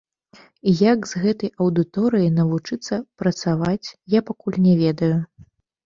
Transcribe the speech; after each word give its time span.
І 0.71 0.71
як 0.93 0.99
з 1.09 1.21
гэтай 1.25 1.51
аўдыторыяй 1.61 2.33
навучыцца 2.39 3.01
працаваць, 3.23 3.87
я 4.19 4.27
пакуль 4.35 4.63
не 4.69 4.73
ведаю. 4.85 5.17